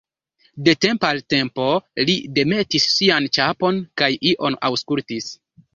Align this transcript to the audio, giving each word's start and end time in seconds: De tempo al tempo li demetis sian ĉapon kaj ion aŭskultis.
De 0.67 0.73
tempo 0.85 1.05
al 1.09 1.21
tempo 1.33 1.67
li 2.09 2.17
demetis 2.39 2.89
sian 2.97 3.31
ĉapon 3.39 3.81
kaj 4.03 4.13
ion 4.33 4.63
aŭskultis. 4.71 5.35